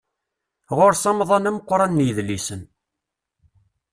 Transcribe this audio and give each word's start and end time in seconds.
Ɣur-s 0.77 1.03
amḍan 1.09 1.49
ameqqran 1.49 1.91
n 1.97 2.03
yidlisen. 2.05 2.61